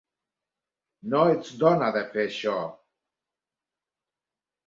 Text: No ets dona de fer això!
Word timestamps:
No 1.13 1.19
ets 1.33 1.51
dona 1.65 1.91
de 1.97 2.01
fer 2.15 2.23
això! 2.29 2.55